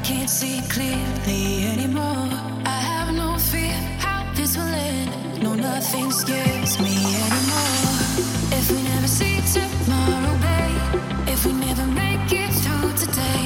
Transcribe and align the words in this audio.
I 0.00 0.02
can't 0.02 0.30
see 0.30 0.62
clearly 0.70 1.66
anymore. 1.72 2.30
I 2.64 2.78
have 2.90 3.14
no 3.14 3.36
fear 3.36 3.76
how 3.98 4.24
this 4.34 4.56
will 4.56 4.64
end. 4.64 5.42
No, 5.42 5.54
nothing 5.54 6.10
scares 6.10 6.80
me 6.80 6.96
anymore. 7.26 7.84
If 8.58 8.70
we 8.70 8.80
never 8.82 9.06
see 9.06 9.36
tomorrow, 9.52 10.34
babe. 10.46 11.28
If 11.28 11.44
we 11.44 11.52
never 11.52 11.84
make 11.84 12.32
it 12.32 12.50
through 12.62 12.92
today. 12.96 13.44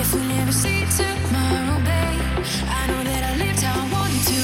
If 0.00 0.14
we 0.14 0.20
never 0.34 0.52
see 0.52 0.80
tomorrow, 0.96 1.76
babe. 1.84 2.40
I 2.78 2.80
know 2.88 3.02
that 3.10 3.22
I 3.30 3.36
lived 3.36 3.60
how 3.60 3.84
I 3.84 3.92
wanted 3.92 4.24
to. 4.32 4.42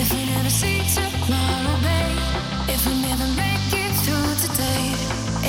If 0.00 0.08
we 0.14 0.22
never 0.34 0.50
see 0.50 0.78
tomorrow, 0.94 1.76
babe. 1.82 2.18
If 2.74 2.86
we 2.86 2.94
never 3.02 3.26
make 3.42 3.72
it 3.74 3.92
through 4.06 4.30
today. 4.46 4.86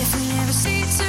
If 0.01 0.09
we 0.15 0.26
never 0.34 0.51
see 0.51 0.81
tomorrow. 0.81 1.09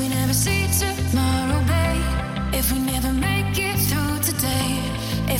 If 0.00 0.06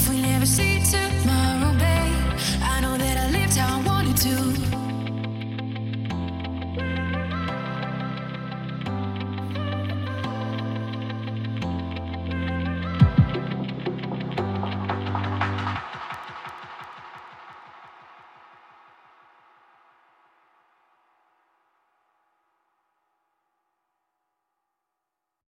we 0.09 0.21
never 0.21 0.47
see 0.47 0.83
tomorrow. 0.83 1.18